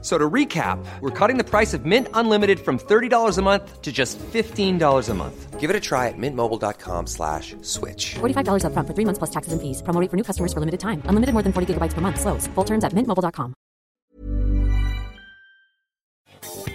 [0.00, 3.90] So to recap, we're cutting the price of Mint Unlimited from $30 a month to
[3.90, 5.58] just $15 a month.
[5.58, 8.14] Give it a try at mintmobile.com slash switch.
[8.20, 9.82] $45 upfront for three months plus taxes and fees.
[9.82, 11.02] Promo rate for new customers for limited time.
[11.06, 12.20] Unlimited more than 40 gigabytes per month.
[12.20, 12.46] Slows.
[12.54, 13.54] Full terms at mintmobile.com.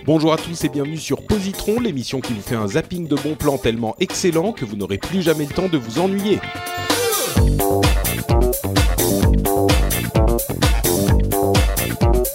[0.06, 3.36] Bonjour à tous et bienvenue sur Positron, l'émission qui vous fait un zapping de bons
[3.36, 6.42] plans tellement excellent que vous n'aurez plus jamais le temps de vous ennuyer.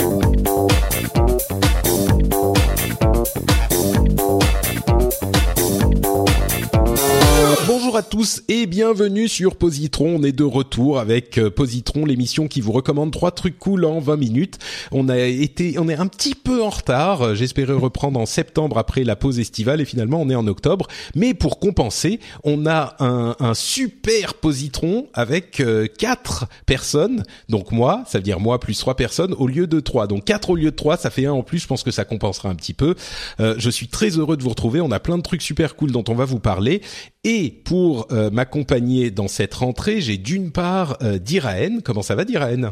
[7.77, 10.15] Bonjour à tous et bienvenue sur Positron.
[10.15, 13.99] On est de retour avec euh, Positron, l'émission qui vous recommande trois trucs cool en
[13.99, 14.59] 20 minutes.
[14.93, 17.35] On a été, on est un petit peu en retard.
[17.35, 20.87] J'espérais reprendre en septembre après la pause estivale et finalement on est en octobre.
[21.15, 27.25] Mais pour compenser, on a un, un super Positron avec euh, quatre personnes.
[27.49, 30.07] Donc moi, ça veut dire moi plus trois personnes au lieu de trois.
[30.07, 31.59] Donc quatre au lieu de trois, ça fait un en plus.
[31.59, 32.95] Je pense que ça compensera un petit peu.
[33.41, 34.79] Euh, je suis très heureux de vous retrouver.
[34.79, 36.81] On a plein de trucs super cool dont on va vous parler.
[37.25, 41.79] Et pour euh, m'accompagner dans cette rentrée, j'ai d'une part euh, Diraen.
[41.83, 42.71] Comment ça va Diraen?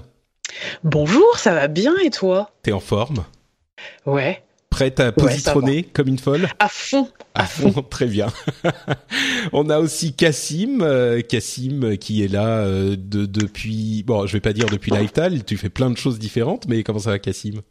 [0.84, 2.52] Bonjour, ça va bien et toi?
[2.62, 3.26] T'es en forme?
[4.06, 6.48] Ouais, Prête à positronner comme une folle?
[6.58, 8.28] À fond, À fond, très bien.
[9.54, 14.40] On a aussi Cassim, euh, Cassim euh, qui est là de, depuis, bon, je vais
[14.40, 17.62] pas dire depuis Lifetime, tu fais plein de choses différentes, mais comment ça va Cassim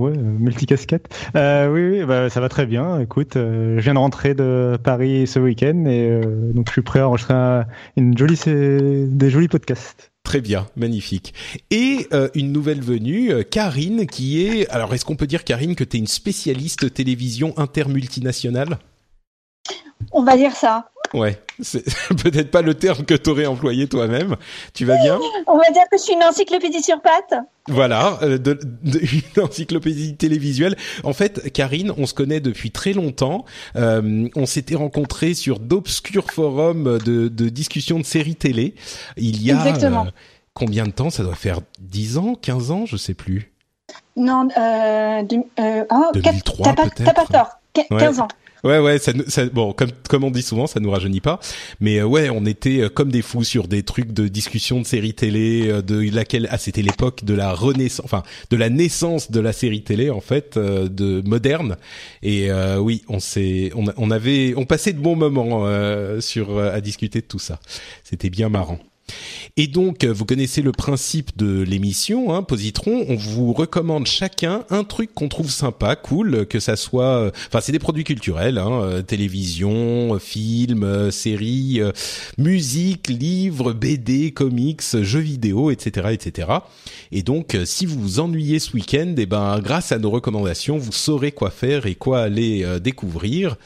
[0.00, 1.14] Ouais, euh, multicasquette.
[1.36, 2.98] Euh, oui, oui, bah, ça va très bien.
[3.00, 6.82] Écoute, euh, je viens de rentrer de Paris ce week-end et euh, donc je suis
[6.82, 7.66] prêt à enregistrer un-
[7.98, 10.10] une jolie, des jolis podcasts.
[10.24, 11.34] Très bien, magnifique.
[11.70, 14.68] Et euh, une nouvelle venue, Karine, qui est...
[14.70, 18.78] Alors, est-ce qu'on peut dire, Karine, que tu es une spécialiste télévision intermultinationale?
[20.12, 20.90] On va dire ça.
[21.12, 21.84] Ouais, c'est
[22.22, 24.36] peut-être pas le terme que t'aurais employé toi-même.
[24.74, 25.18] Tu vas bien?
[25.46, 27.34] On va dire que je suis une encyclopédie sur pattes.
[27.68, 29.00] Voilà, euh, de, de-
[29.36, 30.76] une encyclopédie télévisuelle.
[31.02, 33.44] En fait, Karine, on se connaît depuis très longtemps.
[33.76, 38.74] Euh, on s'était rencontrés sur d'obscurs forums de, de discussion de séries télé.
[39.16, 40.06] Il y a Exactement.
[40.06, 40.10] euh,
[40.54, 41.10] combien de temps?
[41.10, 43.52] Ça doit faire 10 ans, 15 ans, je sais plus.
[44.16, 47.04] Non, euh, du- euh, ah, 2003 t'as pas, peut-être.
[47.04, 47.50] t'as pas tort.
[47.74, 48.00] Qu- Ouais.
[48.00, 48.28] 15 ans.
[48.64, 51.40] Ouais, ouais, ça, ça, bon, comme comme on dit souvent, ça nous rajeunit pas.
[51.80, 54.86] Mais euh, ouais, on était euh, comme des fous sur des trucs de discussion de
[54.86, 59.30] séries télé, euh, de laquelle ah c'était l'époque de la renaissance, enfin de la naissance
[59.30, 61.76] de la série télé en fait, euh, de moderne.
[62.22, 65.66] Et oui, on s'est, on, on avait, on passait de bons moments
[66.20, 67.60] sur à discuter de tout ça.
[68.04, 68.78] C'était bien marrant.
[69.56, 73.04] Et donc, euh, vous connaissez le principe de l'émission, hein, Positron.
[73.08, 77.60] On vous recommande chacun un truc qu'on trouve sympa, cool, que ça soit, euh, enfin,
[77.60, 81.80] c'est des produits culturels, hein, euh, télévision, films, séries,
[82.38, 86.48] musique, livres, BD, comics, jeux vidéo, etc., etc.
[87.12, 90.92] Et donc, si vous vous ennuyez ce week-end, eh ben, grâce à nos recommandations, vous
[90.92, 93.56] saurez quoi faire et quoi aller découvrir.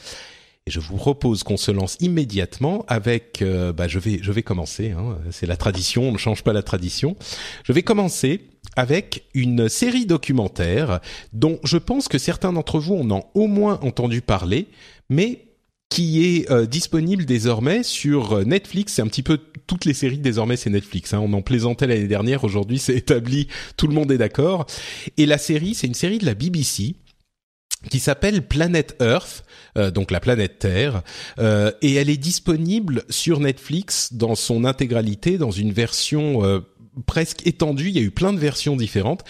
[0.67, 4.41] Et je vous propose qu'on se lance immédiatement avec, euh, bah, je vais, je vais
[4.41, 4.89] commencer.
[4.89, 7.15] Hein, c'est la tradition, on ne change pas la tradition.
[7.63, 8.41] Je vais commencer
[8.75, 11.01] avec une série documentaire
[11.33, 14.67] dont je pense que certains d'entre vous en ont au moins entendu parler,
[15.07, 15.45] mais
[15.89, 18.93] qui est euh, disponible désormais sur euh, Netflix.
[18.93, 21.13] C'est un petit peu toutes les séries désormais c'est Netflix.
[21.13, 21.21] Hein.
[21.23, 22.43] On en plaisantait l'année dernière.
[22.43, 23.49] Aujourd'hui c'est établi.
[23.77, 24.65] Tout le monde est d'accord.
[25.17, 26.95] Et la série, c'est une série de la BBC
[27.89, 29.43] qui s'appelle Planet Earth,
[29.77, 31.03] euh, donc la planète Terre,
[31.39, 36.59] euh, et elle est disponible sur Netflix dans son intégralité, dans une version euh,
[37.05, 37.89] presque étendue.
[37.89, 39.23] Il y a eu plein de versions différentes,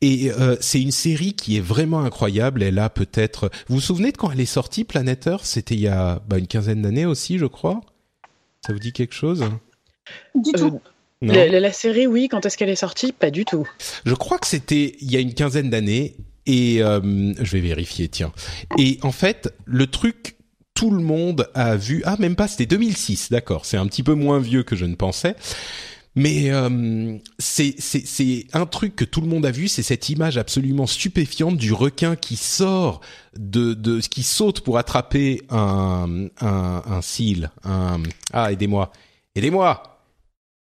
[0.00, 2.62] et c'est une série qui est vraiment incroyable.
[2.62, 5.44] Elle a peut-être, vous vous souvenez de quand elle est sortie, Planet Earth?
[5.44, 7.82] C'était il y a bah, une quinzaine d'années aussi, je crois.
[8.64, 9.44] Ça vous dit quelque chose?
[10.34, 10.80] Du tout.
[11.22, 13.12] Non la, la- la série, oui, quand est-ce qu'elle est sortie?
[13.12, 13.68] Pas du tout.
[14.06, 16.16] Je crois que c'était il y a une quinzaine d'années
[16.50, 18.32] et euh, je vais vérifier, tiens.
[18.76, 20.36] Et en fait, le truc,
[20.74, 22.02] tout le monde a vu.
[22.04, 23.64] Ah, même pas, c'était 2006, d'accord.
[23.64, 25.36] C'est un petit peu moins vieux que je ne pensais.
[26.16, 27.76] Mais euh, c'est
[28.52, 32.16] un truc que tout le monde a vu, c'est cette image absolument stupéfiante du requin
[32.16, 33.00] qui sort
[33.36, 38.02] de de qui saute pour attraper un un seal, un
[38.32, 38.90] ah aidez-moi,
[39.36, 40.02] aidez-moi,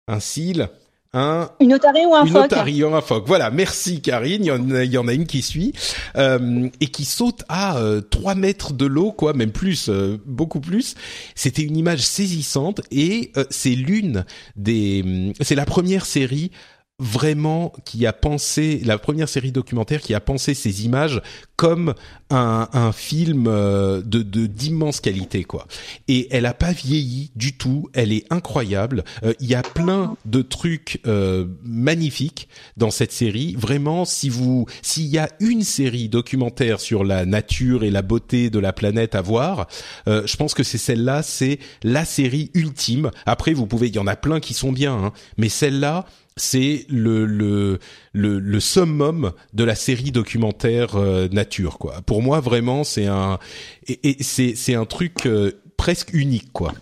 [0.08, 0.68] un seal,
[1.16, 3.24] un Une otarie ou un une phoque otarie ou un phoque.
[3.26, 4.44] Voilà, merci Karine.
[4.44, 5.72] Il y en a, il y en a une qui suit
[6.16, 10.60] euh, et qui saute à euh, 3 mètres de l'eau, quoi, même plus, euh, beaucoup
[10.60, 10.94] plus.
[11.34, 14.24] C'était une image saisissante et euh, c'est l'une
[14.56, 16.50] des, c'est la première série
[16.98, 21.20] vraiment qui a pensé la première série documentaire qui a pensé ces images
[21.56, 21.94] comme
[22.30, 25.66] un, un film euh, de d'immense qualité quoi.
[26.08, 27.90] Et elle a pas vieilli du tout.
[27.92, 29.04] Elle est incroyable.
[29.24, 32.48] Euh, il y a plein de trucs euh, magnifiques
[32.78, 33.54] dans cette série.
[33.58, 38.48] Vraiment si vous s'il y a une série documentaire sur la nature et la beauté
[38.48, 39.66] de la planète à voir
[40.08, 43.10] euh, je pense que c'est celle-là c'est la série ultime.
[43.26, 46.84] Après vous pouvez il y en a plein qui sont bien hein, mais celle-là c'est
[46.88, 47.78] le, le
[48.12, 52.02] le le summum de la série documentaire euh, nature quoi.
[52.02, 53.38] Pour moi vraiment c'est un
[53.86, 56.72] et, et c'est c'est un truc euh, presque unique quoi.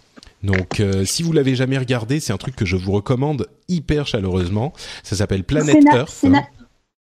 [0.43, 4.07] Donc euh, si vous l'avez jamais regardé, c'est un truc que je vous recommande hyper
[4.07, 4.73] chaleureusement.
[5.03, 6.25] Ça s'appelle Planet Earth.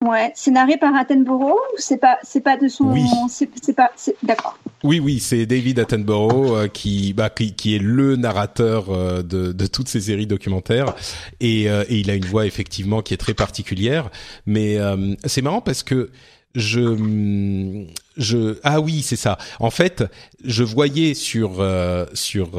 [0.04, 2.92] Ouais, c'est narré par Attenborough ou c'est pas, c'est pas de son.
[2.92, 3.06] Oui.
[3.30, 3.92] C'est pas.
[4.24, 4.58] D'accord.
[4.84, 9.52] Oui, oui, c'est David Attenborough euh, qui, bah, qui, qui est le narrateur euh, de,
[9.52, 10.94] de toutes ces séries documentaires
[11.40, 14.11] et, euh, et il a une voix effectivement qui est très particulière.
[14.44, 16.11] Mais euh, c'est marrant parce que
[16.56, 17.87] je,
[18.17, 19.38] je, ah oui, c'est ça.
[19.61, 20.05] En fait,
[20.44, 22.50] je voyais sur euh, sur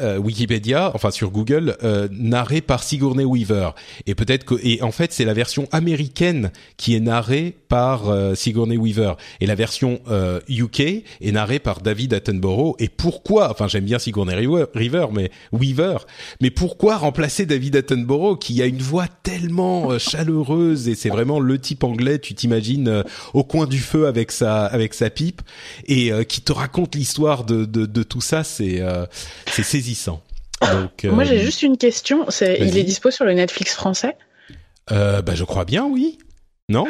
[0.00, 3.70] euh, euh, Wikipédia, enfin sur Google, euh, narré par Sigourney Weaver.
[4.06, 8.34] Et peut-être que, et en fait, c'est la version américaine qui est narrée par euh,
[8.34, 12.76] Sigourney Weaver, et la version euh, UK est narrée par David Attenborough.
[12.78, 15.98] Et pourquoi Enfin, j'aime bien Sigourney Weaver, mais Weaver,
[16.40, 21.40] mais pourquoi remplacer David Attenborough qui a une voix tellement euh, chaleureuse et c'est vraiment
[21.40, 23.02] le type anglais, tu t'imagines euh,
[23.34, 25.42] au coin du feu avec sa avec sa pipe
[25.86, 29.06] et euh, qui te raconte l'histoire de, de de tout ça, c'est euh,
[29.50, 30.22] c'est saisissant.
[30.72, 32.26] Donc, Moi, j'ai euh, juste une question.
[32.30, 34.16] C'est, il est dispo sur le Netflix français?
[34.90, 36.18] Euh, bah, je crois bien, oui.
[36.68, 36.86] Non?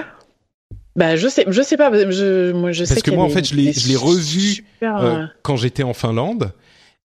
[0.94, 1.90] Bah, je sais, je sais pas.
[2.10, 5.56] Je, moi, je sais Parce que moi, en fait, je l'ai- revu, super, Euh, quand
[5.56, 6.52] j'étais en Finlande.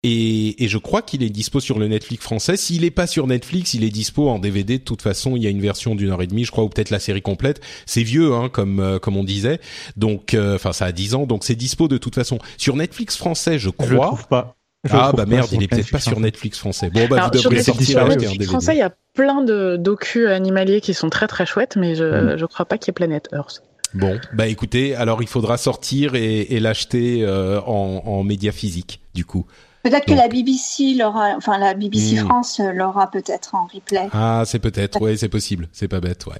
[0.04, 2.56] Et, et je crois qu'il est dispo sur le Netflix français.
[2.56, 4.78] S'il est pas sur Netflix, il est dispo en DVD.
[4.78, 6.68] De toute façon, il y a une version d'une heure et demie, je crois, ou
[6.68, 7.60] peut-être la série complète.
[7.86, 9.60] C'est vieux, hein, comme euh, comme on disait.
[9.96, 13.16] Donc, euh, enfin, ça a 10 ans, donc c'est dispo de toute façon sur Netflix
[13.16, 14.06] français, je Je le crois.
[14.08, 14.56] trouve pas.
[14.90, 16.22] Ah bah merde, sur il est peut-être pas sur hein.
[16.22, 16.90] Netflix français.
[16.90, 18.44] Bon bah Alors, vous sur devrez Netflix, sortir sur acheter un Netflix DVD.
[18.46, 22.04] français, il y a plein de docus animaliers qui sont très très chouettes, mais je,
[22.04, 22.38] Mm.
[22.38, 23.62] je crois pas qu'il y ait Planet Earth.
[23.94, 29.00] Bon, bah écoutez, alors il faudra sortir et, et l'acheter euh, en, en média physique,
[29.14, 29.46] du coup.
[29.84, 32.26] Peut-être que la BBC l'aura, enfin la BBC Hmm.
[32.26, 34.08] France euh, l'aura peut-être en replay.
[34.12, 36.36] Ah, c'est peut-être, ouais, c'est possible, c'est pas bête, ouais.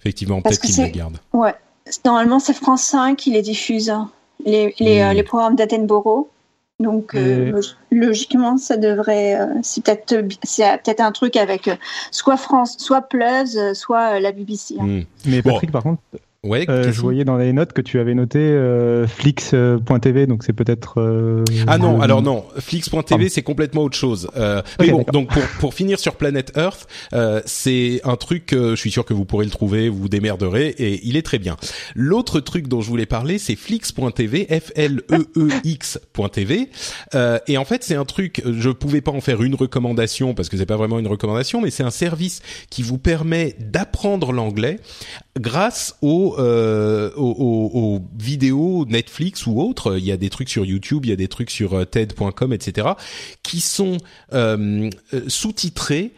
[0.00, 1.18] Effectivement, peut-être qu'ils le gardent.
[1.32, 1.54] Ouais.
[2.04, 4.10] Normalement, c'est France 5 qui les diffuse, hein.
[4.44, 5.06] les, les, Hmm.
[5.08, 6.28] euh, les programmes d'Attenborough.
[6.80, 9.40] Donc, euh, Et- log- logiquement, ça devrait.
[9.40, 11.76] euh, c'est peut-être euh, peut-être un truc avec euh,
[12.10, 14.74] soit France, soit Plus, euh, soit euh, la BBC.
[14.78, 14.84] hein.
[14.84, 15.02] Hmm.
[15.24, 15.52] Mais Bon.
[15.52, 16.02] Patrick, par contre,
[16.46, 20.52] Ouais, euh, je voyais dans les notes que tu avais noté euh, Flix.tv, donc c'est
[20.52, 21.00] peut-être.
[21.00, 24.28] euh, Ah non, alors non, Flix.tv c'est complètement autre chose.
[24.36, 28.70] Euh, mais bon, donc pour pour finir sur Planet Earth, euh, c'est un truc, euh,
[28.70, 31.38] je suis sûr que vous pourrez le trouver, vous vous démerderez et il est très
[31.38, 31.56] bien.
[31.94, 36.68] L'autre truc dont je voulais parler, c'est Flix.tv, F L E E X.tv,
[37.14, 40.48] euh, et en fait c'est un truc, je pouvais pas en faire une recommandation parce
[40.48, 42.40] que c'est pas vraiment une recommandation, mais c'est un service
[42.70, 44.78] qui vous permet d'apprendre l'anglais
[45.38, 49.98] grâce aux, euh, aux, vidéos Netflix ou autres.
[49.98, 52.52] Il y a des trucs sur YouTube, il y a des trucs sur euh, TED.com,
[52.52, 52.88] etc.,
[53.42, 53.98] qui sont
[54.32, 54.90] euh,
[55.28, 56.12] sous-titrés.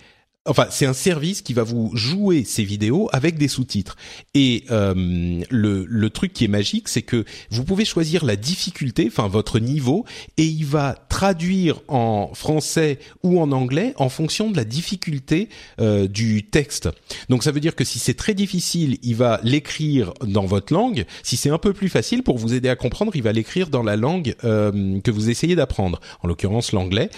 [0.49, 3.97] Enfin, c'est un service qui va vous jouer ces vidéos avec des sous-titres.
[4.35, 9.07] Et euh, le, le truc qui est magique, c'est que vous pouvez choisir la difficulté,
[9.07, 10.05] enfin votre niveau,
[10.37, 15.49] et il va traduire en français ou en anglais en fonction de la difficulté
[15.81, 16.89] euh, du texte.
[17.29, 21.05] Donc ça veut dire que si c'est très difficile, il va l'écrire dans votre langue.
[21.23, 23.83] Si c'est un peu plus facile pour vous aider à comprendre, il va l'écrire dans
[23.83, 27.11] la langue euh, que vous essayez d'apprendre, en l'occurrence l'anglais.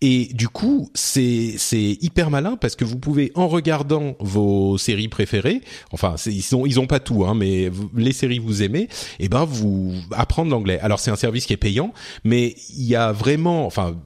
[0.00, 5.08] Et du coup, c'est c'est hyper malin parce que vous pouvez en regardant vos séries
[5.08, 5.60] préférées,
[5.92, 8.88] enfin ils ont ils ont pas tout, hein, mais les séries que vous aimez,
[9.18, 10.78] et ben vous apprendre l'anglais.
[10.80, 11.92] Alors c'est un service qui est payant,
[12.24, 13.96] mais il y a vraiment, enfin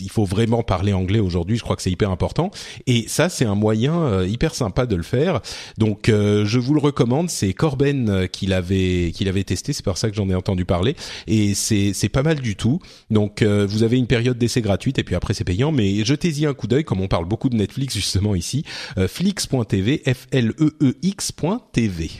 [0.00, 1.56] il faut vraiment parler anglais aujourd'hui.
[1.56, 2.50] Je crois que c'est hyper important.
[2.86, 5.40] Et ça c'est un moyen euh, hyper sympa de le faire.
[5.78, 7.30] Donc euh, je vous le recommande.
[7.30, 9.72] C'est Corben euh, qui l'avait qui l'avait testé.
[9.72, 10.96] C'est par ça que j'en ai entendu parler.
[11.26, 12.80] Et c'est c'est pas mal du tout.
[13.10, 15.72] Donc vous avez une période d'essai gratuite et puis après c'est payant.
[15.72, 18.64] Mais jetez-y un coup d'œil comme on parle beaucoup de Netflix justement ici.
[18.98, 22.10] Euh, Flix.tv, F L E E X.tv.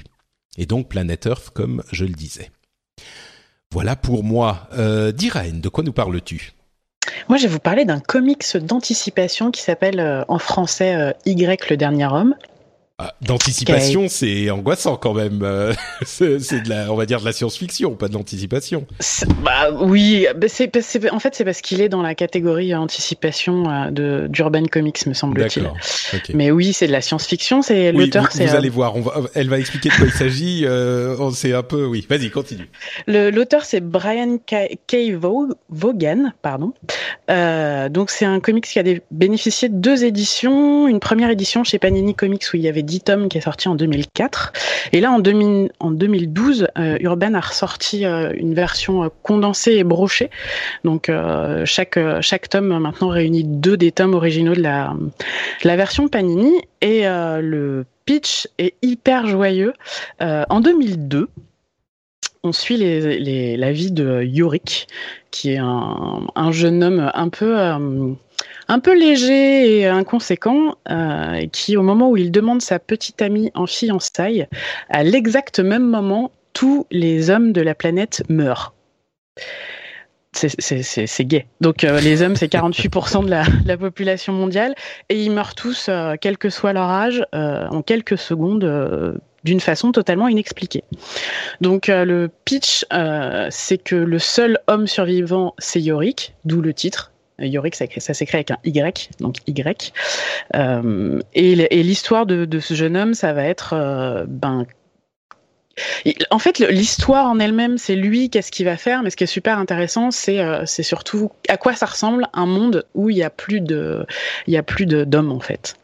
[0.58, 2.50] Et donc Planet Earth comme je le disais.
[3.72, 4.68] Voilà pour moi.
[4.74, 6.52] Euh, de quoi nous parles-tu?
[7.28, 11.70] Moi, je vais vous parler d'un comics d'anticipation qui s'appelle euh, en français euh, Y
[11.70, 12.34] le dernier homme.
[12.98, 15.40] Ah, D'anticipation, c'est angoissant quand même.
[15.42, 15.72] Euh,
[16.06, 18.86] c'est c'est de la, on va dire de la science-fiction, pas de l'anticipation.
[19.00, 22.14] C'est- Bah oui, bah, c'est, bah, c'est- en fait c'est parce qu'il est dans la
[22.14, 25.68] catégorie anticipation euh, de d'urban comics me semble-t-il.
[26.34, 27.62] Mais oui, c'est de la science-fiction.
[27.62, 28.94] C'est Oui, l'auteur, vous, c'est vous euh, allez voir.
[28.94, 30.62] On va, elle va expliquer de quoi il s'agit.
[30.66, 31.86] Euh, on sait un peu.
[31.86, 32.68] Oui, vas-y, continue.
[33.08, 34.76] Le- L'auteur, c'est Brian K.
[34.86, 35.12] K.
[35.14, 36.72] Vaughan, Vaughan, pardon.
[37.30, 40.86] Euh, donc, c'est un comics qui a des- bénéficié de deux éditions.
[40.86, 43.68] Une première édition chez Panini Comics où il y avait 10 tomes qui est sorti
[43.68, 44.52] en 2004.
[44.92, 49.72] Et là, en, 2000 en 2012, euh, Urban a ressorti euh, une version euh, condensée
[49.72, 50.28] et brochée.
[50.84, 51.10] Donc,
[51.64, 54.94] chaque, chaque tome maintenant réunit deux des tomes originaux de la,
[55.64, 56.52] la version Panini.
[56.82, 59.72] Et le pitch est hyper joyeux.
[60.20, 61.28] En 2002,
[62.42, 64.88] on suit les, les- la vie de Yorick,
[65.30, 67.56] qui est un, un jeune homme un peu,
[68.72, 73.50] un peu léger et inconséquent, euh, qui, au moment où il demande sa petite amie
[73.54, 74.48] en fiançailles,
[74.88, 78.72] à l'exact même moment, tous les hommes de la planète meurent.
[80.32, 81.46] C'est- gay.
[81.60, 84.74] Donc euh, les hommes, c'est 48% de la, population mondiale,
[85.10, 89.92] et ils meurent tous, euh, quel que soit leur âge, en quelques secondes, d'une façon
[89.92, 90.84] totalement inexpliquée.
[91.60, 92.86] Donc le pitch,
[93.50, 97.11] c'est que le seul homme survivant, c'est Yorick, d'où le titre.
[97.46, 99.92] Yorick, ça, ça s'écrit avec un Y, donc Y.
[100.54, 104.66] Euh, et l'histoire de, ce jeune homme, ça va être, euh, ben,
[106.30, 109.26] en fait, l'histoire en elle-même, c'est lui, qu'est-ce qu'il va faire, mais ce qui est
[109.26, 113.30] super intéressant, c'est euh, surtout à quoi ça ressemble un monde où il y a
[113.30, 115.76] plus d'hommes en fait.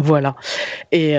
[0.00, 0.36] Voilà.
[0.92, 1.14] Et,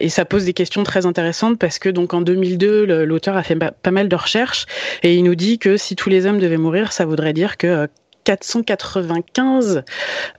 [0.00, 3.42] et ça pose des questions très intéressantes parce que donc en 2002, le- l'auteur a
[3.42, 4.64] fait pas, mal de recherches
[5.02, 7.88] et il nous dit que si tous les hommes devaient mourir, ça voudrait dire que
[8.24, 9.82] 495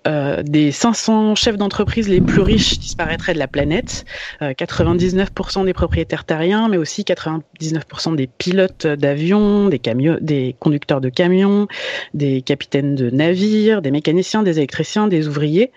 [0.07, 4.05] euh, des 500 chefs d'entreprise les plus riches disparaîtraient de la planète,
[4.41, 9.81] euh, 99% des propriétaires terriens, mais aussi 99% des pilotes d'avions, des
[10.21, 11.67] des conducteurs de camions,
[12.13, 15.71] des capitaines de navires, des mécaniciens, des électriciens, des ouvriers.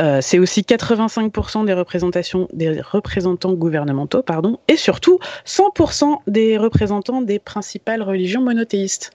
[0.00, 7.22] Euh, c'est aussi 85% des représentations des représentants gouvernementaux, pardon, et surtout 100% des représentants
[7.22, 9.12] des principales religions monothéistes.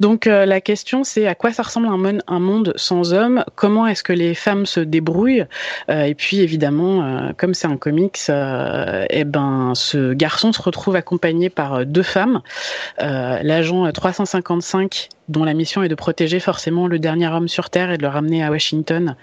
[0.00, 3.44] Donc euh, la question c'est à quoi ça ressemble mon- un monde sans hommes.
[3.54, 5.44] Comment est-ce que les femmes se débrouillent?
[5.90, 10.60] Euh, Et puis évidemment, euh, comme c'est un comics, euh, eh ben ce garçon se
[10.62, 12.40] retrouve accompagné par deux femmes,
[12.98, 17.96] l'agent 355 dont la mission est de protéger forcément le dernier homme sur Terre et
[17.96, 19.16] de le ramener à Washington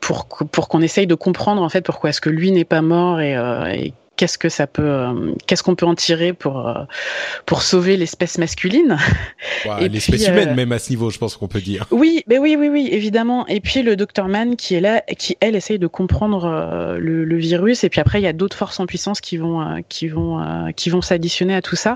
[0.00, 3.20] pour, pour qu'on essaye de comprendre en fait pourquoi est-ce que lui n'est pas mort
[3.20, 6.84] et, euh, et qu'est-ce que ça peut, euh, qu'est-ce qu'on peut en tirer pour euh,
[7.44, 8.98] pour sauver l'espèce masculine.
[9.80, 11.86] Et L'espèce euh, humaine, même à ce niveau, je pense qu'on peut dire.
[11.90, 13.46] Oui, mais oui, oui, oui, évidemment.
[13.46, 17.36] Et puis le docteur Mann qui est là, qui elle essaye de comprendre le, le
[17.36, 17.84] virus.
[17.84, 20.90] Et puis après, il y a d'autres forces en puissance qui vont, qui vont, qui
[20.90, 21.94] vont s'additionner à tout ça.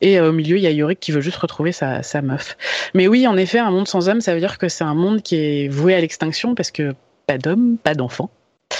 [0.00, 2.56] Et au milieu, il y a Yorick qui veut juste retrouver sa, sa meuf.
[2.94, 5.22] Mais oui, en effet, un monde sans hommes, ça veut dire que c'est un monde
[5.22, 6.94] qui est voué à l'extinction parce que
[7.26, 8.30] pas d'hommes, pas d'enfants.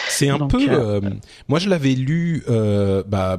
[0.09, 0.69] C'est un Donc, peu.
[0.71, 1.11] euh, euh,
[1.49, 2.43] moi, je l'avais lu.
[2.49, 3.39] Euh, bah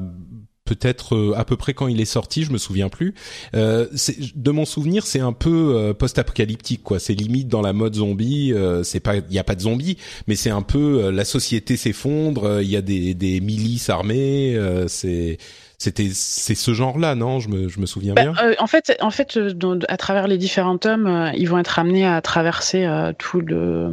[0.66, 3.14] peut-être à peu près quand il est sorti, je me souviens plus.
[3.54, 3.88] Euh,
[4.34, 7.00] de mon souvenir, c'est un peu euh, post-apocalyptique, quoi.
[7.00, 8.54] C'est limite dans la mode zombie.
[8.54, 11.76] euh, c'est pas, il y a pas de zombies, mais c'est un peu la société
[11.76, 12.62] s'effondre.
[12.62, 14.58] Il y a des, des milices armées.
[14.88, 15.38] c'est,
[15.84, 17.40] c'était, c'est ce genre-là, non?
[17.40, 18.34] Je me, je me souviens Bah, bien.
[18.44, 21.58] euh, en fait, en fait, euh, dans- à travers les différents tomes, euh, ils vont
[21.60, 22.88] être amenés à traverser
[23.18, 23.90] tout le,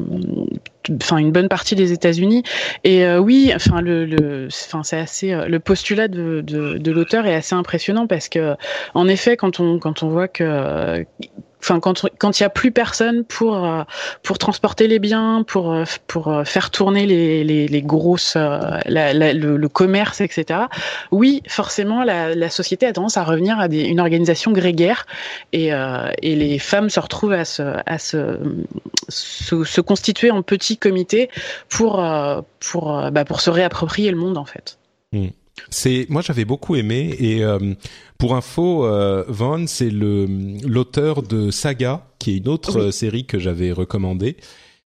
[1.02, 2.42] enfin une bonne partie des États-Unis.
[2.85, 7.26] Et euh, oui, enfin le, le, enfin c'est assez, le postulat de, de, de l'auteur
[7.26, 8.54] est assez impressionnant parce que,
[8.94, 11.04] en effet, quand on quand on voit que
[11.62, 13.83] Enfin, quand quand il y a plus personne pour euh,
[14.23, 19.12] pour transporter les biens, pour euh, pour euh, faire tourner les les, les grosses la,
[19.12, 20.61] le, le commerce, etc.
[21.11, 25.07] Oui, forcément, la, la société a tendance à revenir à des, une organisation grégaire
[25.52, 28.38] et, euh, et les femmes se retrouvent à se, à se,
[29.09, 31.31] se, se constituer en petits comités
[31.69, 32.05] pour,
[32.61, 34.79] pour, bah, pour se réapproprier le monde, en fait.
[35.69, 37.75] C'est moi j'avais beaucoup aimé et euh,
[38.19, 40.26] pour info, euh, Vaughn c'est le
[40.67, 42.93] l'auteur de Saga, qui est une autre Oui.
[42.93, 44.37] série que j'avais recommandée,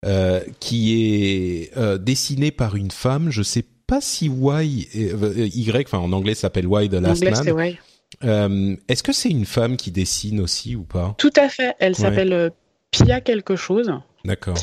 [0.06, 0.94] euh, qui
[1.24, 3.30] est euh, dessinée par une femme.
[3.32, 7.78] Je sais pas si Y Y, enfin en anglais s'appelle Y the En Last anglais,
[8.22, 8.78] Man.
[8.88, 11.16] Est-ce que c'est une femme qui dessine aussi ou pas?
[11.18, 11.76] Tout à fait.
[11.80, 12.52] Elle s'appelle
[12.92, 13.92] Pia quelque chose.
[14.26, 14.58] D'accord.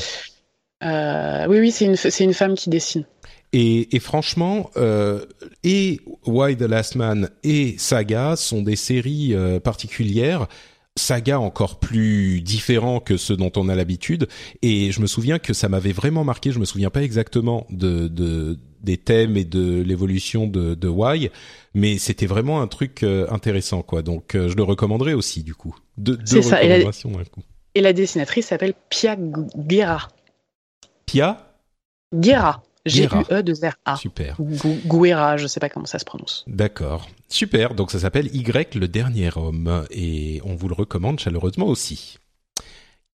[0.81, 3.05] Oui, oui, c'est une, c'est une femme qui dessine.
[3.57, 5.23] Et, et franchement, euh,
[5.63, 10.47] et Why the Last Man et Saga sont des séries euh, particulières.
[10.97, 14.27] saga encore plus différent que ceux dont on a l'habitude.
[14.61, 16.51] Et je me souviens que ça m'avait vraiment marqué.
[16.51, 21.31] Je me souviens pas exactement de, de des thèmes et de l'évolution de, de Y,
[21.73, 24.03] mais c'était vraiment un truc euh, intéressant, quoi.
[24.03, 25.75] Donc, euh, je le recommanderais aussi, du coup.
[25.97, 27.41] Deux C'est ça, et la- coup.
[27.73, 30.07] Et la dessinatrice s'appelle Pia Guerra.
[31.07, 31.51] Pia,
[32.13, 32.61] Guerra.
[32.85, 33.23] Guerra.
[33.29, 33.95] G-U-E-2-R-A.
[33.97, 34.35] super.
[34.39, 36.43] Gu- Guerra, je sais pas comment ça se prononce.
[36.47, 37.07] D'accord.
[37.29, 37.73] Super.
[37.75, 42.17] Donc ça s'appelle Y le dernier homme et on vous le recommande chaleureusement aussi.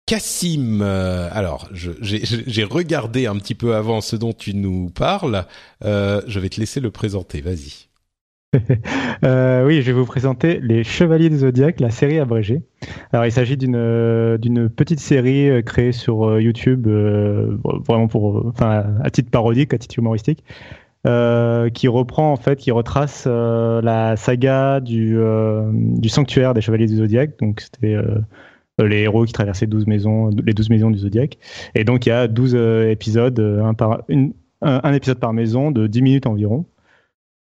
[0.07, 5.47] Cassim, euh, alors j'ai regardé un petit peu avant ce dont tu nous parles.
[5.85, 7.41] Euh, je vais te laisser le présenter.
[7.41, 7.90] Vas-y.
[9.23, 12.62] Euh, oui, je vais vous présenter Les Chevaliers du Zodiaque, la série abrégée.
[13.12, 18.85] Alors, il s'agit d'une euh, d'une petite série euh, créée sur YouTube, vraiment pour, enfin,
[19.02, 20.42] à titre parodique, à titre humoristique,
[21.04, 25.16] qui reprend en fait, qui retrace la saga du
[25.73, 27.38] du sanctuaire des Chevaliers du Zodiaque.
[27.40, 27.97] Donc, c'était
[28.83, 31.37] les héros qui traversaient 12 maisons, les 12 maisons du Zodiaque.
[31.75, 35.33] Et donc, il y a 12 euh, épisodes, un, par, une- un, un épisode par
[35.35, 36.64] maison de 10 minutes environ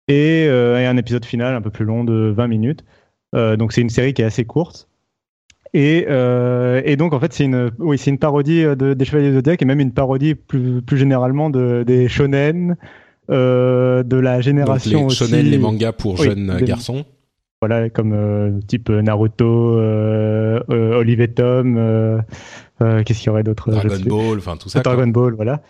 [0.09, 2.85] et, euh, et un épisode final un peu plus long de 20 minutes.
[3.35, 4.89] Euh, donc c'est une série qui est assez courte.
[5.73, 9.29] Et, euh, et donc en fait c'est une, oui, c'est une parodie de, des Chevaliers
[9.31, 12.77] du Zodiac et même une parodie plus, plus généralement de, des shonen,
[13.29, 15.17] de la Donc génération les aussi.
[15.25, 17.05] shonen, les mangas pour Oui, jeunes des- garçons.
[17.61, 19.79] Voilà, comme type Naruto,
[20.69, 23.95] Olive et Tom, euh, qu'est-ce qu'il y aurait d'autre Dragon.
[24.07, 24.83] Ball, enfin tout ça.
[24.83, 24.93] quoi.
[24.95, 25.63] Dragon Ball, voilà.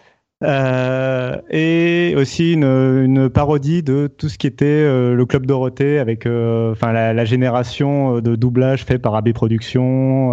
[0.44, 5.98] Euh, et aussi une, une parodie de tout ce qui était euh, le club Dorothée
[5.98, 10.32] avec euh, enfin la, la génération de doublage fait par AB Productions,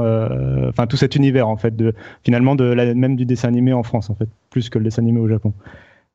[0.68, 3.84] enfin tout cet univers en fait de finalement de la, même du dessin animé en
[3.84, 5.54] France en fait plus que le dessin animé au Japon.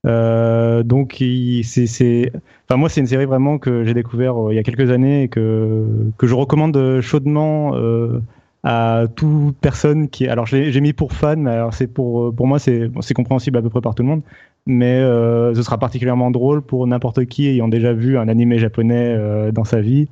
[0.07, 1.23] Euh, donc
[1.65, 2.33] c'est
[2.69, 5.29] enfin moi c'est une série vraiment que j'ai découvert il y a quelques années et
[5.29, 5.85] que
[6.17, 8.21] que je recommande chaudement euh,
[8.69, 12.49] à toute personne qui alors j'ai mis pour fan mais alors c'est pour euh, pour
[12.49, 14.23] moi c'est c'est compréhensible à peu près par tout le monde
[14.67, 19.15] mais euh, ce sera particulièrement drôle pour n'importe qui ayant déjà vu un animé japonais
[19.17, 20.09] euh, dans sa vie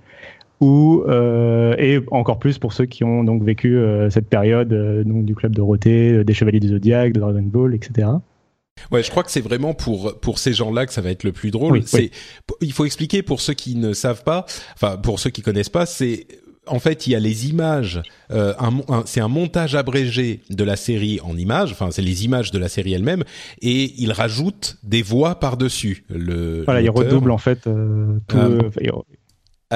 [0.61, 5.03] ou euh, et encore plus pour ceux qui ont donc vécu euh, cette période euh,
[5.03, 8.09] donc du club Dorothée, des Chevaliers du Zodiaque, de Dragon Ball, etc.
[8.93, 11.33] Ouais, je crois que c'est vraiment pour pour ces gens-là que ça va être le
[11.33, 11.73] plus drôle.
[11.73, 12.11] Oui, c'est oui.
[12.61, 15.87] il faut expliquer pour ceux qui ne savent pas, enfin pour ceux qui connaissent pas,
[15.87, 16.29] c'est
[16.67, 20.65] en fait il y a les images, euh, un, un- c'est un montage abrégé de
[20.65, 23.25] la série en images, enfin c'est les images de la série elle-même,
[23.63, 26.05] et il rajoute des voix par dessus.
[26.09, 28.47] Le Voilà, il redouble en fait euh, tout, Ah,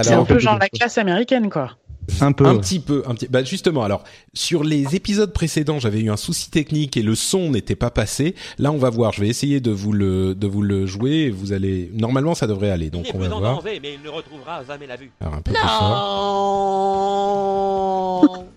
[0.01, 1.77] euh, C'est un peu genre la classe américaine, quoi.
[2.21, 2.47] Un peu.
[2.47, 2.61] Un ouais.
[2.61, 3.29] petit peu, un petit.
[3.29, 4.03] Bah justement, alors
[4.35, 8.35] sur les épisodes précédents, j'avais eu un souci technique et le son n'était pas passé.
[8.59, 9.13] Là, on va voir.
[9.13, 11.31] Je vais essayer de vous le de vous le jouer.
[11.31, 12.91] Vous allez normalement, ça devrait aller.
[12.91, 13.63] Donc Il on va voir.
[13.63, 15.11] danger, mais il ne retrouvera jamais la vue.
[15.21, 15.53] Alors un peu.
[15.53, 15.59] Non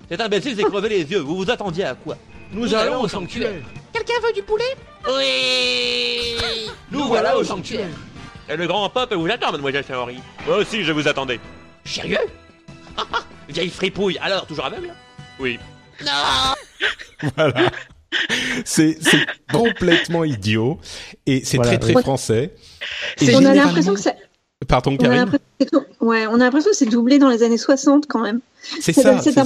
[0.09, 1.19] Cet imbécile s'est crevé les yeux.
[1.19, 2.17] Vous vous attendiez à quoi?
[2.53, 3.53] Nous, allons au sanctuaire.
[3.93, 4.75] Quelqu'un veut du poulet?
[5.07, 6.35] Oui
[6.91, 7.87] Nous voilà au sanctuaire.
[8.49, 10.17] Et le grand peuple vous attend, mademoiselle Saori.
[10.45, 11.39] Moi aussi, je vous attendais.
[11.85, 12.17] Sérieux?
[13.51, 14.17] Vieille fripouille.
[14.21, 14.89] Alors, toujours aveugle?
[15.39, 15.59] Oui.
[16.03, 16.11] Non
[17.37, 17.71] Voilà.
[18.65, 18.97] C'est
[19.51, 20.79] complètement idiot
[21.25, 22.53] et c'est Voilà, très très français.
[23.21, 24.15] Et On a l'impression que c'est.
[24.67, 25.31] Pardon, Karine?
[26.01, 28.41] ouais, on a l'impression que c'est doublé dans les années 60 quand même.
[28.81, 29.43] C'est Ça c'est ça.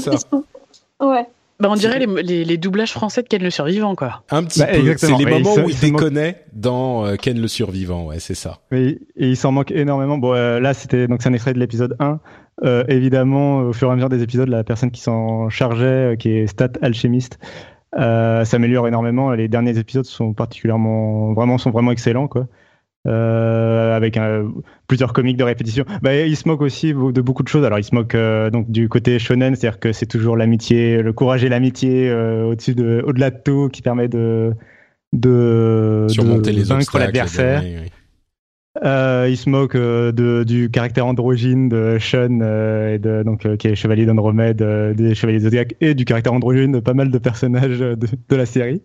[1.00, 1.26] Ouais.
[1.58, 4.24] Bah, on dirait les, les, les doublages français de Ken le Survivant, quoi.
[4.30, 4.94] Un petit Bah, peu.
[4.98, 8.08] C'est les Et moments où il déconnait dans euh, Ken le survivant.
[8.08, 8.60] Ouais, c'est ça.
[8.74, 10.18] Oui, et il s'en manque énormément.
[10.18, 12.20] Bon, euh, là, c'était donc c'est un extrait de l'épisode 1.
[12.64, 16.16] Euh, évidemment, au fur et à mesure des épisodes, la personne qui s'en chargeait, euh,
[16.16, 17.38] qui est Stat Alchemist,
[17.98, 19.32] euh, s'améliore énormément.
[19.32, 22.48] Les derniers épisodes sont particulièrement, vraiment, sont vraiment excellents, quoi.
[23.08, 24.52] Euh, avec un-
[24.88, 25.86] plusieurs comiques de répétition.
[26.02, 27.64] Bah, il se moque aussi de beaucoup de choses.
[27.64, 31.14] Alors, il se moque euh, donc du côté shonen, c'est-à-dire que c'est toujours l'amitié, le
[31.14, 34.54] courage et l'amitié euh, au-dessus de, au-delà de tout, qui permet de
[35.14, 37.62] de, Surmonter de les vaincre l'adversaire.
[37.64, 37.90] oui.
[38.84, 44.06] Euh, il se moque euh, du caractère androgyne de Sean, euh, donc, qui est chevalier
[44.06, 44.62] d'Andromède,
[44.96, 48.82] des chevaliers Zodiac, et du caractère androgyne de pas mal de personnages de, la série.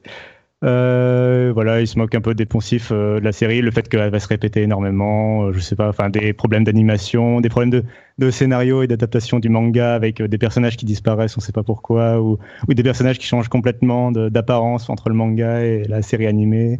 [0.63, 4.21] Voilà, il se moque un peu des poncifs de la série, le fait qu'elle va
[4.21, 7.83] se répéter énormément, je sais pas, enfin des problèmes d'animation, des problèmes
[8.19, 12.21] de, scénario et d'adaptation du manga avec des personnages qui disparaissent, on sait pas pourquoi,
[12.21, 16.79] ou, des personnages qui changent complètement d'apparence entre le manga et la série animée.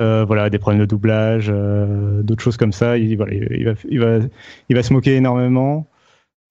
[0.00, 2.96] Euh, voilà, des problèmes de doublage, euh, d'autres choses comme ça.
[2.98, 4.18] Il, voilà, il, va, il, va,
[4.68, 5.86] il va se moquer énormément.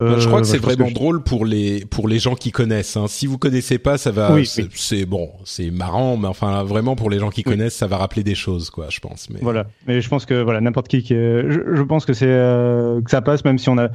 [0.03, 2.97] Euh, je crois que c'est vraiment je- drôle pour les pour les gens qui connaissent.
[2.97, 3.05] Hein.
[3.07, 4.31] Si vous connaissez pas, ça va.
[4.33, 5.05] Oui, c'est oui.
[5.05, 7.51] bon, c'est marrant, mais enfin vraiment pour les gens qui Oui.
[7.53, 8.88] connaissent, ça va rappeler des choses, quoi.
[8.89, 9.27] Je pense.
[9.31, 12.13] Mais Voilà, mais je pense que voilà n'importe qui, qui est- je, je pense que
[12.13, 13.89] c'est euh, que ça passe même si on a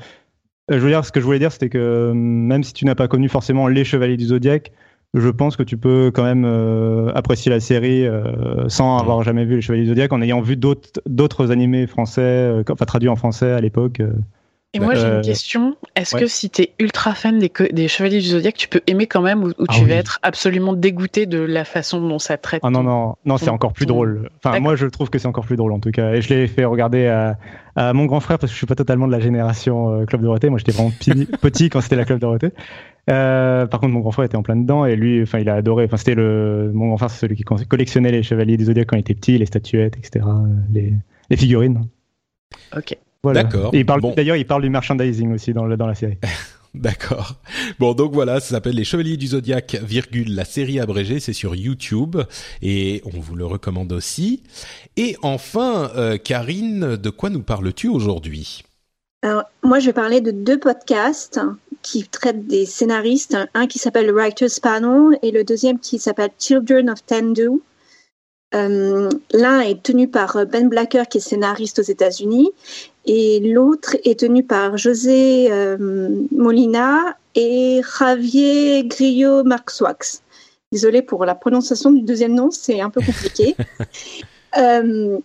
[0.70, 2.94] je veux dire, ce que je voulais dire, c'était que euh, même si tu n'as
[2.94, 4.72] pas connu forcément les Chevaliers du Zodiaque,
[5.14, 9.44] je pense que tu peux quand même euh, apprécier la série euh, sans avoir jamais
[9.44, 13.10] vu les Chevaliers du Zodiaque, en ayant vu d'autres d'autres animés français, euh, enfin traduits
[13.10, 14.00] en français à l'époque.
[14.74, 14.78] Euh.
[14.78, 15.76] Et moi, j'ai Euh, une question.
[15.96, 16.22] Est-ce ouais.
[16.22, 19.48] que si t'es ultra fan des, Chevaliers du Zodiaque, tu peux aimer quand même ou,
[19.48, 19.88] ou Ah tu oui.
[19.90, 23.50] vas être absolument dégoûté de la façon dont ça traite Ah non, non, non, c'est
[23.50, 24.30] encore plus ton- drôle.
[24.42, 26.14] Enfin, moi, je trouve que c'est encore plus drôle en tout cas.
[26.14, 27.36] Et je l'ai fait regarder à,
[27.76, 30.22] à mon grand frère parce que je suis pas totalement de la génération euh, Club
[30.22, 30.48] Dorothée.
[30.48, 30.90] Moi, j'étais vraiment
[31.40, 32.52] petit, quand c'était la Club Dorothée.
[33.10, 35.54] Euh, par contre, mon grand frère était en plein dedans et lui, enfin, il a
[35.54, 35.84] adoré.
[35.84, 38.96] Enfin, c'était le, mon grand frère, c'est celui qui collectionnait les chevaliers du Zodiac quand
[38.96, 40.94] il était petit, les statuettes, etc., euh, les,
[41.28, 41.84] les figurines.
[42.76, 42.96] Ok.
[43.22, 43.44] Voilà.
[43.44, 43.70] D'accord.
[43.74, 44.14] Et il parle, Bon.
[44.16, 46.18] d'ailleurs, il parle du merchandising aussi dans, le, dans la série.
[46.74, 47.34] D'accord.
[47.78, 51.54] Bon, donc voilà, ça s'appelle Les Chevaliers du Zodiaque, virgule, la série abrégée, c'est sur
[51.54, 52.16] YouTube,
[52.62, 54.42] et on vous le recommande aussi.
[54.96, 58.64] Et enfin, euh, Karine, de quoi nous parles-tu aujourd'hui?
[59.22, 61.38] Alors, moi, je vais parler de deux podcasts
[61.82, 63.36] qui traitent des scénaristes.
[63.54, 67.48] Un qui s'appelle le Writers Panel et le deuxième qui s'appelle Children of Tendu.
[68.54, 72.50] Euh, L'un est tenu par Ben Blacker, qui est scénariste aux États-Unis,
[73.06, 80.22] et l'autre est tenu par José euh, Molina et Javier Grillo Marxwax.
[80.70, 83.56] Désolée pour la prononciation du deuxième nom, c'est un peu compliqué.
[84.58, 85.18] Euh,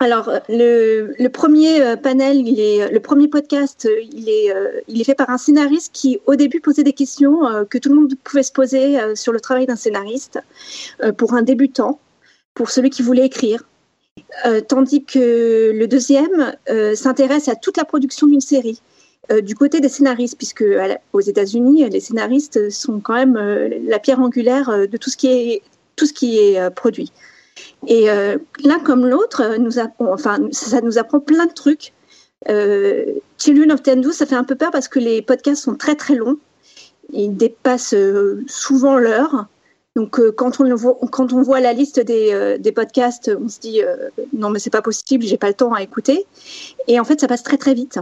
[0.00, 4.80] alors, le, le premier euh, panel, il est, le premier podcast, euh, il est, euh,
[4.88, 7.88] il est fait par un scénariste qui, au début, posait des questions euh, que tout
[7.88, 10.38] le monde pouvait se poser euh, sur le travail d'un scénariste
[11.02, 11.98] euh, pour un débutant,
[12.54, 13.64] pour celui qui voulait écrire.
[14.46, 18.80] Euh, tandis que le deuxième euh, s'intéresse à toute la production d'une série.
[19.32, 20.64] Euh, du côté des scénaristes, puisque
[21.12, 23.36] aux États-Unis, les scénaristes sont quand même
[23.88, 27.10] la pierre angulaire de tout ce qui est, produit.
[27.86, 28.06] Et
[28.64, 29.56] l'un comme l'autre,
[30.52, 31.92] ça nous apprend plein de trucs.
[33.38, 36.16] Children of Tendu, ça fait un peu peur parce que les podcasts sont très très
[36.16, 36.38] longs.
[37.12, 37.94] Ils dépassent
[38.46, 39.46] souvent l'heure.
[39.96, 43.30] Donc euh, quand, on le voit, quand on voit la liste des, euh, des podcasts,
[43.40, 46.24] on se dit euh, non mais c'est pas possible, j'ai pas le temps à écouter.
[46.88, 47.98] Et en fait, ça passe très très vite.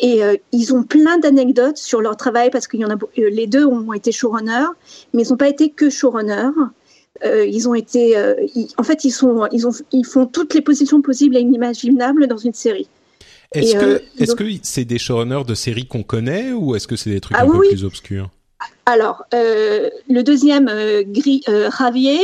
[0.00, 0.20] Et
[0.52, 3.92] ils ont plein d'anecdotes sur leur travail parce qu'il y en a les deux ont
[3.92, 4.68] été showrunners,
[5.12, 6.50] mais ils n'ont pas été que showrunners.
[7.24, 8.16] Ils ont été,
[8.54, 12.26] ils- en fait, ils sont, ils ont, ils font toutes les positions possibles et inimaginables
[12.26, 12.88] dans une série.
[13.52, 16.96] Est-ce que est-ce donc- que c'est des showrunners de séries qu'on connaît ou est-ce que
[16.96, 18.30] c'est des trucs Ah un oui, peu plus obscurs?
[18.86, 22.20] Alors, euh, le deuxième, euh, Gris, Javier,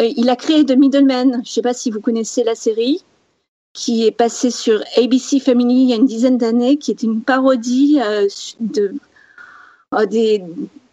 [0.00, 1.32] euh, il a créé The Middleman.
[1.32, 3.04] Je ne sais pas si vous connaissez la série,
[3.72, 7.22] qui est passée sur ABC Family il y a une dizaine d'années, qui est une
[7.22, 7.98] parodie
[8.60, 8.94] de,
[10.10, 10.42] des,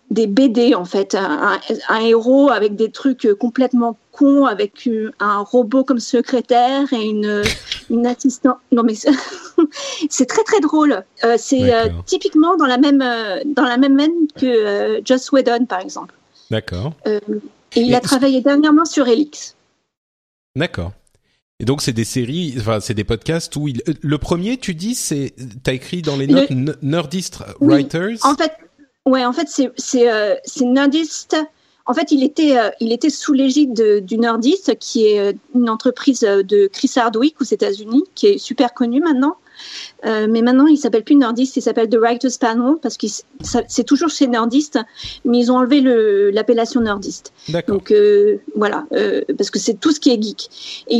[0.10, 1.16] des BD, en fait.
[1.16, 1.60] Un,
[2.02, 7.44] héros avec des trucs euh, complètement cons, avec un robot comme secrétaire et une,
[7.90, 8.58] une assistante.
[8.72, 8.96] Non, mais
[10.10, 11.04] c'est- très, très drôle.
[11.24, 15.66] Euh, c'est euh, typiquement dans la même, euh, dans la même veine que Joss Whedon,
[15.66, 16.14] par exemple.
[16.50, 16.94] D'accord.
[17.06, 19.56] Et il Et a travaillé dernièrement sur Elix.
[20.56, 20.92] D'accord.
[21.60, 23.84] Et donc c'est des séries, enfin c'est des podcasts où il...
[24.02, 28.18] le premier tu dis c'est t'as écrit dans les Le- notes N- Nerdist Oui, Writers?
[28.24, 28.54] En fait,
[29.10, 31.36] ouais, en fait, c'est euh, Nerdist.
[31.86, 35.34] En fait, il était euh, il était sous l'égide de- du Nerdist, qui est euh,
[35.56, 39.38] une entreprise de Chris Hardwick aux États-Unis, qui est super connue maintenant.
[40.06, 43.08] Euh, mais maintenant, il s'appelle plus Nerdist, il s'appelle The Writers Panel parce que
[43.68, 44.78] c'est toujours chez Nerdist,
[45.26, 46.80] mais ils ont enlevé le- l'appellation.
[47.50, 47.76] D'accord.
[47.78, 50.84] Donc euh, voilà, euh, parce que c'est tout ce qui est geek.
[50.90, 50.98] Et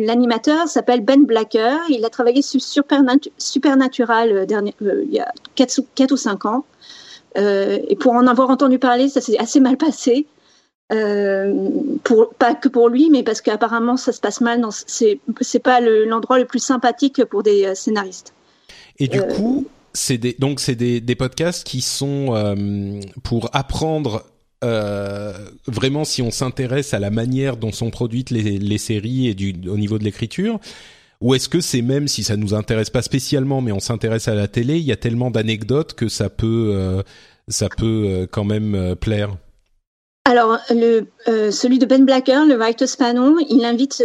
[0.00, 1.76] l'animateur s'appelle Ben Blacker.
[1.88, 5.78] Il a travaillé sur Supernatu- Supernatural dernier, il y a 4,
[6.10, 6.64] ou 5 ans.
[7.38, 10.26] Euh, et pour en avoir entendu parler, ça s'est assez mal passé.
[10.92, 11.70] Euh,
[12.04, 14.62] pour, pas que pour lui, mais parce qu'apparemment ça se passe mal.
[14.86, 15.18] C'est
[15.62, 18.34] pas le- l'endroit le plus sympathique pour des euh, scénaristes.
[18.98, 23.48] Et du euh, coup c'est des donc c'est des des podcasts qui sont euh, pour
[23.54, 24.24] apprendre
[25.66, 29.54] vraiment si on s'intéresse à la manière dont sont produites les, les séries et du
[29.68, 30.60] au niveau de l'écriture.
[31.22, 34.34] Ou est-ce que c'est même si ça nous intéresse pas spécialement, mais on s'intéresse à
[34.34, 37.02] la télé, il y a tellement d'anecdotes que ça peut euh,
[37.48, 39.36] ça peut euh, quand même euh, plaire.
[40.24, 44.04] Alors, celui de Ben Blacker, le Writers Panel, il invite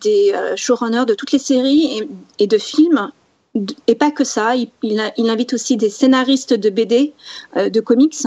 [0.00, 2.02] des euh, showrunners de toutes les séries
[2.40, 3.12] et, de films,
[3.86, 4.56] et pas que ça.
[4.56, 7.12] Il, invite aussi des scénaristes de BD,
[7.54, 8.26] de comics.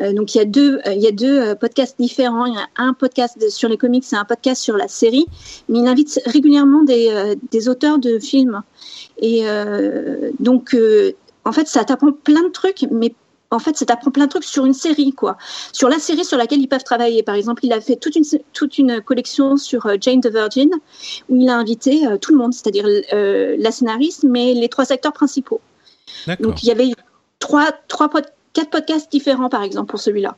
[0.00, 2.46] Euh, donc, il y a deux, euh, il y a deux euh, podcasts différents.
[2.46, 5.26] Il y a un podcast de- sur les comics et un podcast sur la série.
[5.68, 8.62] Mais il invite régulièrement des, des auteurs de films.
[9.18, 9.44] Et
[10.38, 10.76] donc,
[11.44, 13.14] en fait, ça t'apprend plein de trucs, mais
[13.50, 15.36] en fait, ça t'apprend plein de trucs sur une série, quoi
[15.72, 17.22] sur la série sur laquelle ils peuvent travailler.
[17.22, 20.70] Par exemple, il a fait toute une, toute une collection sur Jane the Virgin,
[21.28, 24.92] où il a invité euh, tout le monde, c'est-à-dire euh, la scénariste, mais les trois
[24.92, 25.60] acteurs principaux.
[26.44, 26.92] Donc il y avait
[27.38, 28.08] trois, trois,
[28.52, 30.36] quatre podcasts différents, par exemple, pour celui-là.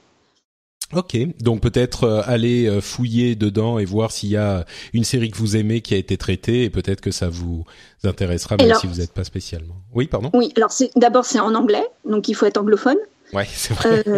[0.95, 5.31] Ok, donc peut-être euh, aller euh, fouiller dedans et voir s'il y a une série
[5.31, 7.65] que vous aimez qui a été traitée et peut-être que ça vous
[8.05, 9.77] intéressera même si vous n'êtes pas spécialement.
[9.95, 10.31] Oui, pardon?
[10.35, 12.99] Oui, alors d'abord c'est en anglais, donc il faut être anglophone.
[13.33, 14.05] Ouais, c'est vrai.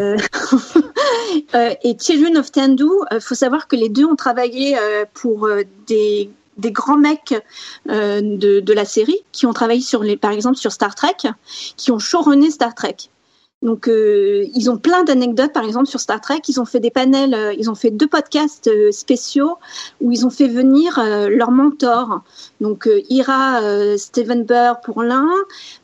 [1.54, 4.76] Euh, et Children of Tendu, il faut savoir que les deux ont travaillé
[5.14, 5.48] pour
[5.86, 7.34] des des grands mecs
[7.88, 11.16] de, de, la série qui ont travaillé sur les, par exemple sur Star Trek,
[11.76, 12.96] qui ont showrunné Star Trek.
[13.64, 16.42] Donc, euh, ils ont plein d'anecdotes, par exemple, sur Star Trek.
[16.48, 19.56] Ils ont fait des panels, euh, ils ont fait deux podcasts euh, spéciaux
[20.02, 22.20] où ils ont fait venir leurs mentors.
[22.60, 23.60] Donc, Ira
[23.96, 25.28] Steven Burr pour l'un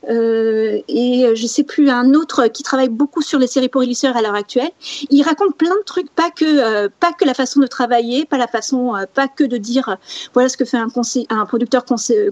[0.06, 4.20] et je sais plus un autre qui travaille beaucoup sur les séries pour illustrés à
[4.20, 4.70] l'heure actuelle.
[5.08, 8.46] Ils racontent plein de trucs, pas que pas que la façon de travailler, pas la
[8.46, 9.96] façon, pas que de dire
[10.34, 10.88] voilà ce que fait un,
[11.30, 11.84] un producteur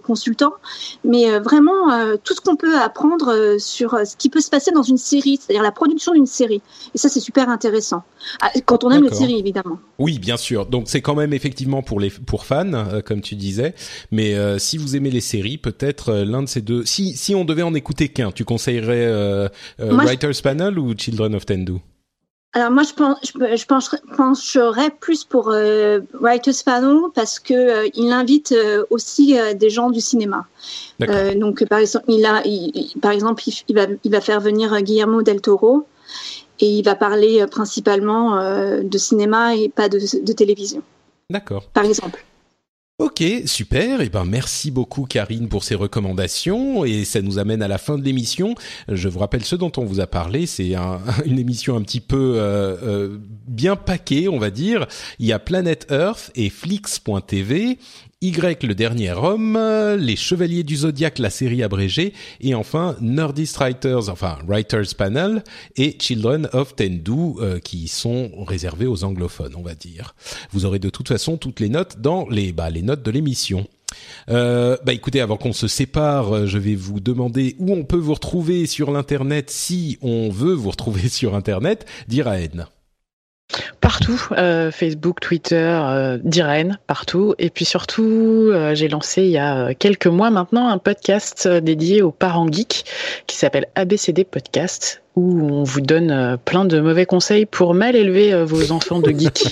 [0.02, 0.52] consultant,
[1.04, 4.98] mais vraiment tout ce qu'on peut apprendre sur ce qui peut se passer dans une
[4.98, 6.61] série c'est-à-dire la production d'une série.
[6.94, 8.03] Et ça, c'est super intéressant.
[8.40, 9.79] Ah, quand on aime les séries, évidemment.
[9.98, 10.66] Oui, bien sûr.
[10.66, 13.74] Donc c'est quand même effectivement pour les pour fans, euh, comme tu disais.
[14.11, 16.85] Mais euh, si vous aimez les séries, peut-être euh, l'un de ces deux.
[16.85, 19.48] Si si on devait en écouter qu'un, tu conseillerais
[19.79, 21.81] Writers Panel ou Children of Tendu?
[22.54, 28.54] Alors moi, je, pense, je, pencherais plus pour Writers Panel parce que il invite
[28.88, 30.46] aussi des gens du cinéma.
[31.37, 32.42] donc par exemple, il a,
[33.02, 35.87] par exemple, il, va, il va faire venir Guillermo del Toro
[36.61, 38.40] et il va parler principalement
[38.82, 40.82] de cinéma et pas de, de télévision.
[41.30, 41.64] D'accord.
[41.74, 42.24] Par exemple.
[42.98, 44.00] Ok, super.
[44.00, 47.78] Et eh ben merci beaucoup Karine pour ces recommandations et ça nous amène à la
[47.78, 48.56] fin de l'émission.
[48.88, 50.46] Je vous rappelle ce dont on vous a parlé.
[50.46, 54.88] C'est un, une émission un petit peu euh, euh, bien paquée, on va dire.
[55.20, 57.78] Il y a Planet Earth et Flix.tv.
[58.20, 59.57] Y le dernier homme,
[59.96, 65.44] les Chevaliers du Zodiaque, la série abrégée, et enfin Nerdist Writers, enfin Writers Panel
[65.76, 70.16] et Children of Tendu, euh, qui sont réservés aux anglophones, on va dire.
[70.50, 73.68] Vous aurez de toute façon toutes les notes dans les, bah, les notes de l'émission.
[74.28, 77.96] Euh, bah écoutez, avant qu'on se sépare, euh, je vais vous demander où on peut
[77.98, 81.87] vous retrouver sur l'internet si on veut vous retrouver sur internet.
[82.09, 82.66] Dire à Ed.
[83.80, 87.34] Partout, euh, Facebook, Twitter, euh, Diren, partout.
[87.38, 92.02] Et puis surtout, euh, j'ai lancé il y a quelques mois maintenant un podcast dédié
[92.02, 92.84] aux parents geeks
[93.26, 98.44] qui s'appelle ABCD Podcast, où on vous donne plein de mauvais conseils pour mal élever
[98.44, 99.48] vos enfants de geeks.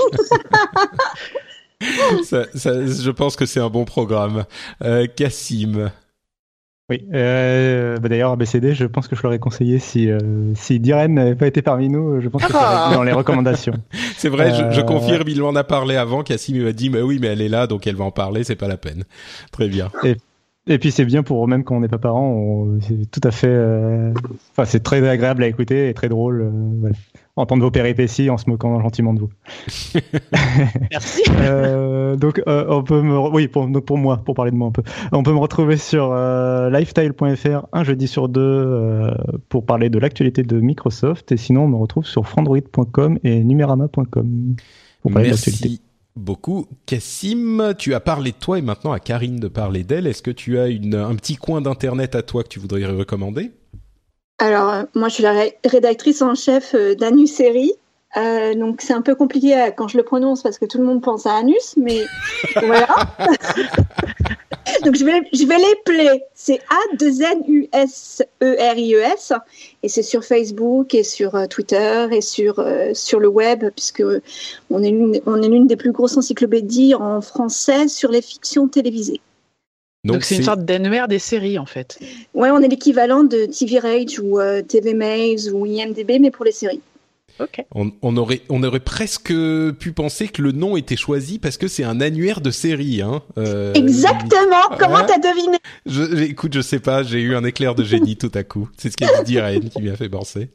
[1.80, 4.44] je pense que c'est un bon programme.
[5.16, 5.90] Cassim.
[6.88, 11.14] Oui, euh, bah d'ailleurs ABCD, je pense que je l'aurais conseillé si euh, si Diren
[11.14, 13.75] n'avait pas été parmi nous, je pense que ça dans les recommandations.
[14.16, 16.22] c'est vrai, je, je, euh, confirme, il en a parlé avant.
[16.22, 18.55] Cassim m'a dit, mais oui, mais elle est là, donc elle va en parler, c'est
[18.55, 19.03] pas la peine.
[19.51, 19.90] Très bien.
[20.05, 20.16] Et,
[20.66, 23.48] et puis c'est bien pour même quand on n'est pas parents, c'est tout à fait,
[23.48, 24.12] euh,
[24.52, 26.50] enfin c'est très agréable à écouter et très drôle.
[26.81, 26.96] Voilà
[27.37, 29.31] entendre vos péripéties en se moquant gentiment de vous.
[30.90, 31.22] Merci.
[31.31, 34.68] euh, donc euh, on peut me, oui pour donc pour moi, pour parler de moi
[34.68, 39.11] un peu, on peut me retrouver sur euh, lifestyle.fr un jeudi sur deux euh,
[39.48, 44.57] pour parler de l'actualité de Microsoft et sinon on me retrouve sur frandroid.com et numerama.com
[45.02, 45.81] pour parler Merci.
[46.16, 46.66] Beaucoup.
[46.87, 50.07] Cassim, tu as parlé de toi et maintenant à Karine de parler d'elle.
[50.07, 53.52] Est-ce que tu as un petit coin d'internet à toi que tu voudrais recommander?
[54.38, 57.72] Alors, euh, moi, je suis la rédactrice en chef euh, d'Anus Série.
[58.16, 61.03] Euh, donc, c'est un peu compliqué quand je le prononce parce que tout le monde
[61.03, 62.05] pense à Anus, mais
[62.62, 62.88] voilà.
[64.85, 66.14] donc, je vais, je vais les plaire.
[66.35, 68.23] C'est A-2-N-U-S-E-R-I-E-S.
[69.33, 69.35] E
[69.83, 72.64] et c'est sur Facebook et sur Twitter et sur,
[72.95, 74.03] sur le web, puisque
[74.71, 79.21] on est l'une des plus grosses encyclopédies en français sur les fictions télévisées.
[80.07, 81.99] Donc c'est une sorte d'annuaire des séries en fait.
[82.33, 86.45] Ouais, on est l'équivalent de TV Rage ou euh, TV Maze ou IMDb, mais pour
[86.45, 86.81] les séries.
[87.75, 91.85] On, aurait, on aurait presque pu penser que le nom était choisi parce que c'est
[91.85, 93.03] un annuaire de série.
[93.03, 93.22] Hein.
[93.38, 94.77] Euh, Exactement.
[94.79, 97.03] Comment t'as deviné je, Écoute, je sais pas.
[97.03, 98.68] J'ai eu un éclair de génie tout à coup.
[98.77, 100.49] C'est ce qu'a dit Irène qui m'y fait penser.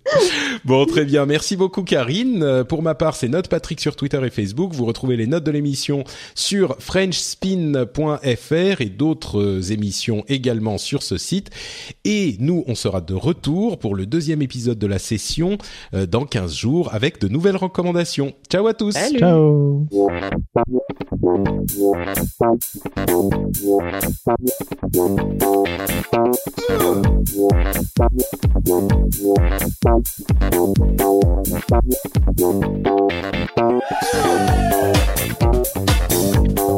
[0.64, 1.26] Bon, très bien.
[1.26, 2.44] Merci beaucoup, Karine.
[2.44, 4.74] Euh, pour ma part, c'est Note Patrick sur Twitter et Facebook.
[4.74, 6.04] Vous retrouvez les notes de l'émission
[6.36, 11.50] sur frenchspin.fr et d'autres euh, émissions également sur ce site.
[12.06, 15.58] Et nous, on sera de retour pour le deuxième épisode de la session
[15.94, 18.34] euh, dans 15 jours avec de nouvelles recommandations.
[18.50, 18.92] Ciao à tous.
[18.92, 19.20] Salut.
[19.20, 19.88] Ciao.
[30.52, 30.78] Thank
[36.60, 36.71] you.